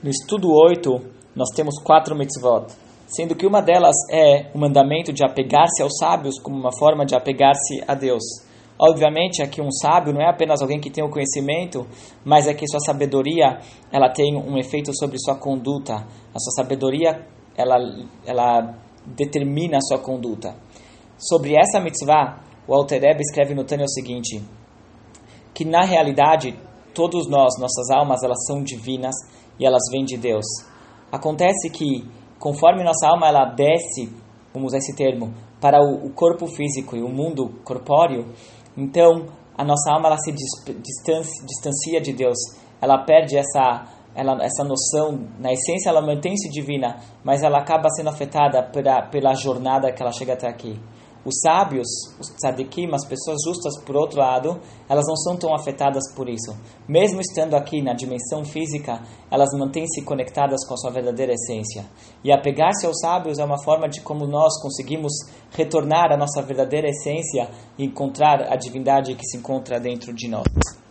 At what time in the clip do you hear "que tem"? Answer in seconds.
10.78-11.02